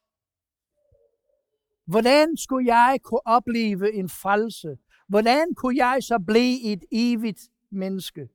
[1.85, 4.77] Hvordan skulle jeg kunne opleve en frelse?
[5.07, 8.29] Hvordan kunne jeg så blive et evigt menneske?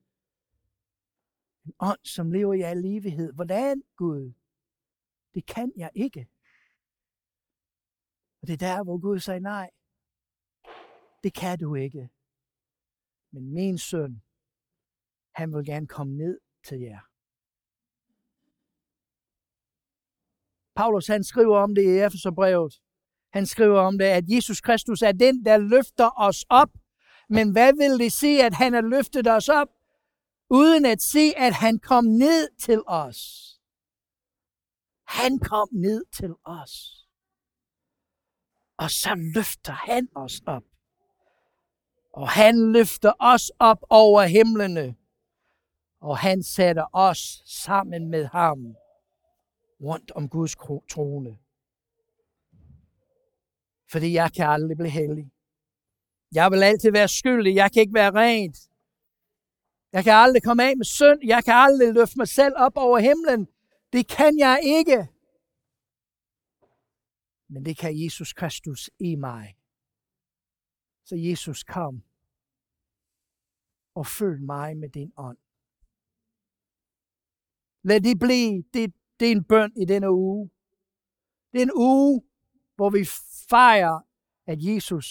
[1.65, 3.33] En ånd, som lever i al evighed.
[3.33, 4.33] Hvordan, Gud?
[5.33, 6.27] Det kan jeg ikke.
[8.41, 9.69] Og det er der, hvor Gud sagde nej.
[11.23, 12.09] Det kan du ikke.
[13.37, 14.21] Men min søn,
[15.35, 17.01] han vil gerne komme ned til jer.
[20.75, 22.81] Paulus han skriver om det i Efeserbrevet.
[23.33, 26.69] Han skriver om det, at Jesus Kristus er den, der løfter os op.
[27.29, 29.67] Men hvad vil det sige, at han har løftet os op?
[30.49, 33.19] Uden at se, at han kom ned til os.
[35.07, 36.73] Han kom ned til os.
[38.77, 40.66] Og så løfter han os op.
[42.17, 44.95] Og han løfter os op over himlene.
[45.99, 48.75] Og han sætter os sammen med ham
[49.81, 50.55] rundt om Guds
[50.89, 51.37] trone.
[53.91, 55.31] Fordi jeg kan aldrig blive hellig.
[56.33, 57.55] Jeg vil altid være skyldig.
[57.55, 58.57] Jeg kan ikke være rent.
[59.91, 61.19] Jeg kan aldrig komme af med synd.
[61.23, 63.47] Jeg kan aldrig løfte mig selv op over himlen.
[63.93, 65.07] Det kan jeg ikke.
[67.49, 69.57] Men det kan Jesus Kristus i mig.
[71.05, 72.06] Så Jesus kom
[73.99, 75.37] og følg mig med din ånd.
[77.89, 80.49] Lad det blive det, det er en bøn i denne uge.
[81.51, 82.23] Det er en uge,
[82.75, 83.05] hvor vi
[83.49, 83.97] fejrer,
[84.51, 85.07] at Jesus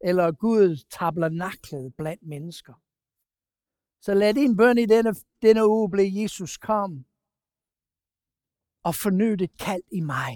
[0.00, 2.74] eller Gud tabernaklet blandt mennesker.
[4.04, 7.04] Så lad din bøn i denne, denne uge blive, Jesus kom
[8.84, 10.32] og forny dit kald i mig.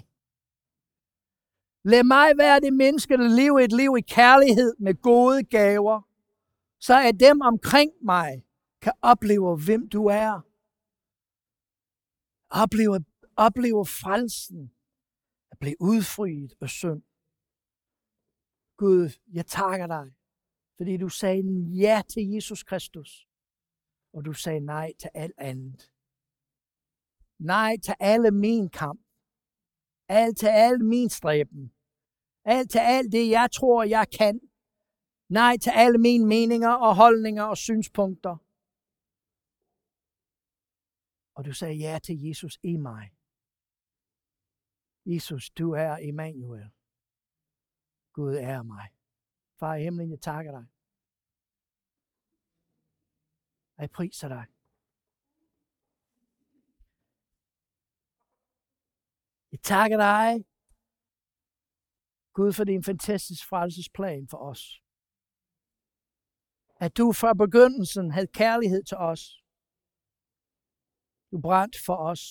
[1.84, 6.05] Lad mig være det menneske, der lever et liv i kærlighed med gode gaver,
[6.86, 8.30] så at dem omkring mig
[8.80, 10.34] kan opleve, hvem du er.
[12.62, 13.04] Opleve,
[13.46, 14.60] opleve frelsen,
[15.50, 17.02] at blive udfriet af synd.
[18.76, 20.06] Gud, jeg takker dig,
[20.76, 21.42] fordi du sagde
[21.84, 23.28] ja til Jesus Kristus,
[24.14, 25.92] og du sagde nej til alt andet.
[27.38, 29.00] Nej til alle min kamp.
[30.08, 31.72] Alt til al min stræben.
[32.44, 34.40] Alt til alt det, jeg tror, jeg kan.
[35.28, 38.36] Nej til alle mine meninger og holdninger og synspunkter.
[41.34, 43.12] Og du sagde ja til Jesus i mig.
[45.06, 46.70] Jesus, du er Emmanuel.
[48.12, 48.88] Gud er mig.
[49.58, 50.66] Far i himlen, jeg takker dig.
[53.78, 54.46] Jeg priser dig.
[59.52, 60.46] Jeg takker dig,
[62.32, 64.85] Gud, for din fantastiske frelsesplan for os.
[66.80, 69.42] At du fra begyndelsen havde kærlighed til os.
[71.30, 72.22] Du brændte for os.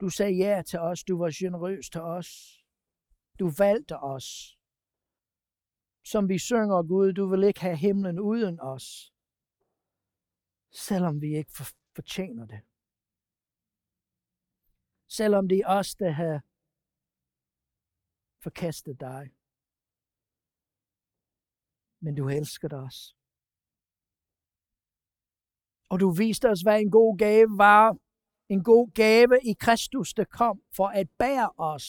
[0.00, 1.04] Du sagde ja til os.
[1.04, 2.28] Du var generøs til os.
[3.38, 4.58] Du valgte os.
[6.04, 9.12] Som vi synger, Gud, du vil ikke have himlen uden os.
[10.70, 11.52] Selvom vi ikke
[11.94, 12.60] fortjener det.
[15.08, 16.44] Selvom det er os, der har
[18.42, 19.35] forkastet dig.
[22.06, 23.16] Men du elsker os.
[25.90, 27.98] Og du viste os, hvad en god gave var.
[28.48, 31.86] En god gave i Kristus, der kom for at bære os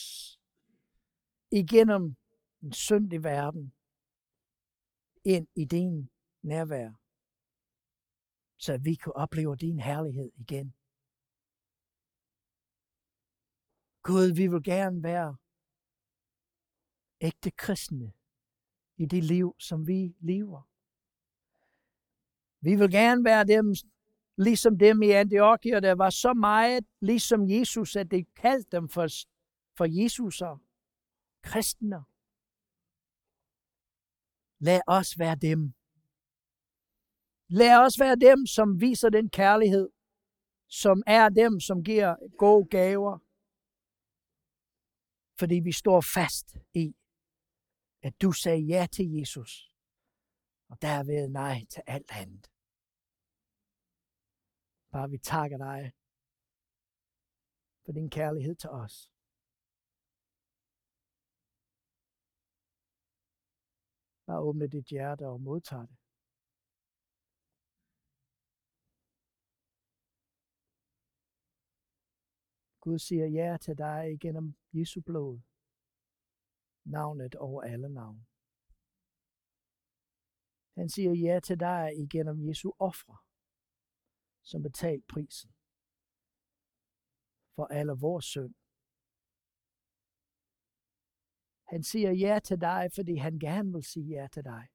[1.50, 2.16] igennem
[2.62, 3.74] en syndig verden
[5.24, 6.10] ind i din
[6.42, 6.90] nærvær,
[8.56, 10.74] så vi kunne opleve din herlighed igen.
[14.02, 15.36] Gud, vi vil gerne være
[17.20, 18.17] ægte kristne
[18.98, 20.62] i det liv, som vi lever.
[22.60, 23.74] Vi vil gerne være dem,
[24.36, 29.06] ligesom dem i Antiochia, der var så meget ligesom Jesus, at det kaldte dem for,
[29.76, 30.62] for Jesuser,
[31.42, 32.04] kristne.
[34.60, 35.72] Lad os være dem.
[37.48, 39.88] Lad os være dem, som viser den kærlighed,
[40.68, 43.18] som er dem, som giver gode gaver.
[45.38, 46.94] Fordi vi står fast i,
[48.08, 49.52] at du sagde ja til Jesus,
[50.70, 52.44] og derved nej til alt andet.
[54.92, 55.92] Bare vi takker dig
[57.84, 58.94] for din kærlighed til os.
[64.26, 65.98] Bare åbne dit hjerte og modtage det.
[72.80, 75.47] Gud siger ja til dig gennem Jesu blod.
[76.90, 78.26] Navnet over alle navn.
[80.78, 83.16] Han siger ja til dig igennem Jesu ofre,
[84.42, 85.50] som betalt prisen
[87.54, 88.54] for alle vores synd.
[91.72, 94.68] Han siger ja til dig, fordi han gerne vil sige ja til dig.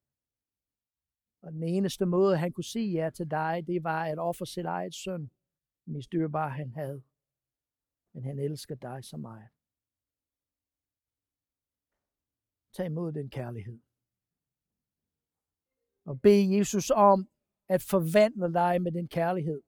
[1.41, 4.65] Og den eneste måde, han kunne sige ja til dig, det var at ofre sit
[4.65, 5.31] eget søn,
[5.85, 7.03] mest dyrbare han havde.
[8.13, 9.49] Men han elsker dig så meget.
[12.73, 13.79] Tag imod den kærlighed.
[16.05, 17.29] Og bed Jesus om
[17.69, 19.61] at forvandle dig med den kærlighed.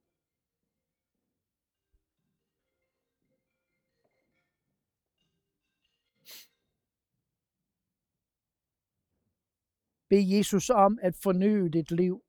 [10.10, 12.24] Bed Jesus om at forny dit liv.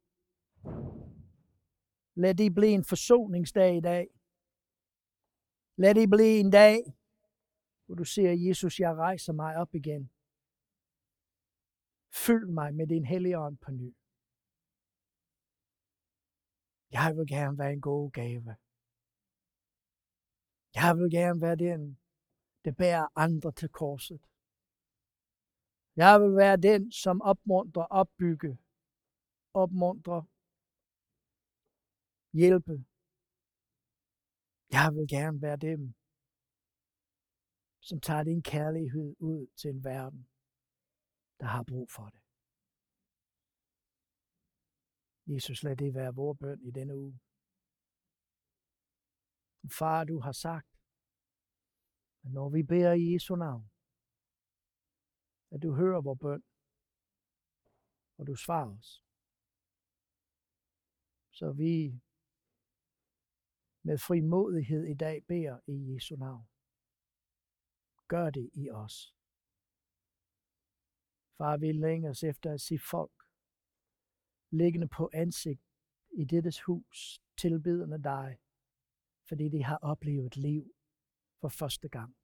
[2.15, 4.09] Lad det blive en forsoningsdag i dag.
[5.77, 6.79] Lad det blive en dag,
[7.87, 10.11] hvor du siger, Jesus, jeg rejser mig op igen.
[12.25, 13.91] Fyld mig med din hellige ånd på ny.
[16.97, 18.57] Jeg vil gerne være en god gave.
[20.79, 21.81] Jeg vil gerne være den,
[22.65, 24.21] der bærer andre til korset.
[25.97, 28.53] Jeg vil være den, som opmuntrer, opbygge,
[29.63, 30.23] opmuntrer,
[32.41, 32.75] hjælpe.
[34.77, 35.81] Jeg vil gerne være dem,
[37.89, 40.29] som tager din kærlighed ud til en verden,
[41.41, 42.23] der har brug for det.
[45.35, 47.21] Jesus, lad det være vores bøn i denne uge.
[49.79, 50.71] Far, du har sagt,
[52.25, 53.71] at når vi beder i Jesu navn,
[55.51, 56.45] at du hører vores bøn,
[58.19, 59.03] og du svarer os.
[61.31, 62.01] Så vi
[63.83, 66.49] med frimodighed i dag beder i Jesu navn.
[68.09, 69.16] Gør det i os.
[71.39, 73.17] Far, vi længes efter at se folk
[74.51, 75.63] liggende på ansigt
[76.21, 78.39] i dettes hus, tilbedende dig,
[79.29, 80.75] fordi de har oplevet liv
[81.41, 82.17] for første gang.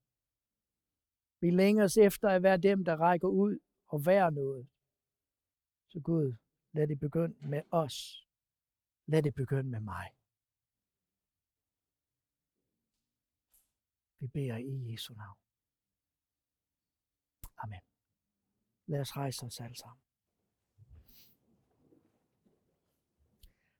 [1.41, 4.69] Vi længes efter at være dem, der rækker ud og være noget.
[5.89, 6.37] Så Gud,
[6.73, 8.27] lad det begynde med os.
[9.07, 10.09] Lad det begynde med mig.
[14.21, 15.39] Vi beder i Jesu navn.
[17.63, 17.92] Amen.
[18.93, 20.03] Lad os rejse os alle sammen.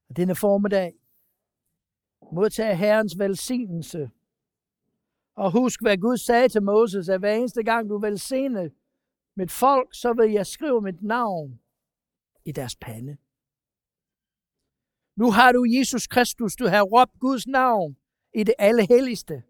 [0.09, 0.95] Og denne formiddag
[2.33, 4.11] modtag Herrens velsignelse
[5.35, 8.69] og husk, hvad Gud sagde til Moses, at hver eneste gang du velsigner
[9.35, 11.61] mit folk, så vil jeg skrive mit navn
[12.45, 13.17] i deres pande.
[15.17, 17.97] Nu har du Jesus Kristus, du har råbt Guds navn
[18.35, 19.43] i det allerhelligste.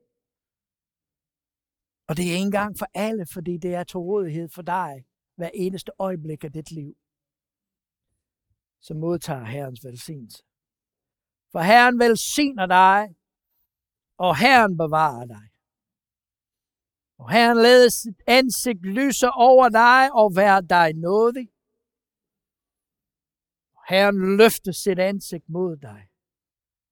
[2.09, 5.05] Og det er en engang for alle, fordi det er til rådighed for dig
[5.43, 6.97] hver eneste øjeblik af dit liv.
[8.80, 10.43] Så modtager Herrens velsignelse.
[11.53, 13.16] For Herren velsigner dig,
[14.16, 15.49] og Herren bevarer dig.
[17.18, 21.49] Og Herren lader sit ansigt lyse over dig og være dig nådig.
[23.74, 26.09] Og Herren løfter sit ansigt mod dig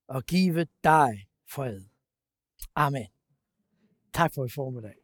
[0.07, 1.81] og give dig fred.
[2.75, 3.07] Amen.
[4.13, 4.95] Tak for i formiddag.